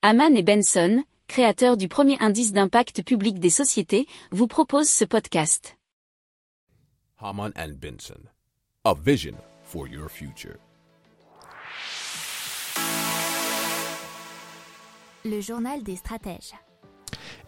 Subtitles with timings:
[0.00, 5.76] Haman et Benson, créateurs du premier indice d'impact public des sociétés, vous proposent ce podcast.
[7.20, 8.20] Haman and Benson,
[8.84, 9.34] a vision
[9.64, 10.54] for your future.
[15.24, 16.54] Le journal des stratèges.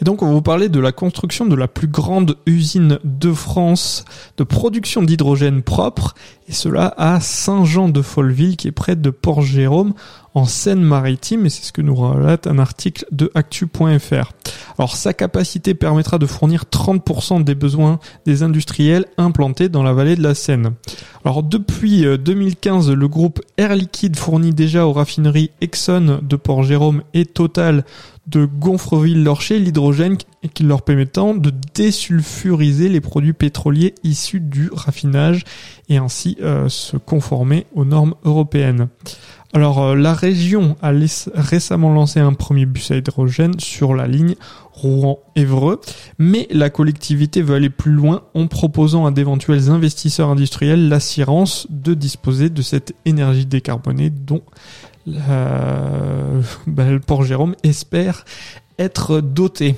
[0.00, 3.32] Et donc on va vous parler de la construction de la plus grande usine de
[3.32, 4.04] France
[4.36, 6.14] de production d'hydrogène propre,
[6.48, 9.94] et cela à Saint-Jean-de-Folleville qui est près de Port-Jérôme
[10.34, 14.32] en Seine-Maritime, et c'est ce que nous relate un article de actu.fr.
[14.78, 20.14] Alors sa capacité permettra de fournir 30% des besoins des industriels implantés dans la vallée
[20.14, 20.74] de la Seine.
[21.24, 27.26] Alors depuis 2015, le groupe Air Liquide fournit déjà aux raffineries Exxon de Port-Jérôme et
[27.26, 27.84] Total
[28.28, 30.16] de Gonfreville-Lorcher l'hydrogène
[30.54, 35.44] qui leur permettant de désulfuriser les produits pétroliers issus du raffinage
[35.88, 38.88] et ainsi euh, se conformer aux normes européennes.
[39.54, 40.92] Alors euh, la région a
[41.34, 44.34] récemment lancé un premier bus à hydrogène sur la ligne
[44.72, 45.80] Rouen-Évreux,
[46.18, 51.94] mais la collectivité veut aller plus loin en proposant à d'éventuels investisseurs industriels l'assurance de
[51.94, 54.42] disposer de cette énergie décarbonée dont
[55.08, 58.24] euh, ben, le Port Jérôme espère
[58.78, 59.74] être doté.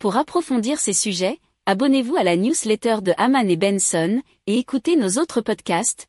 [0.00, 5.20] Pour approfondir ces sujets, abonnez-vous à la newsletter de Haman et Benson et écoutez nos
[5.20, 6.08] autres podcasts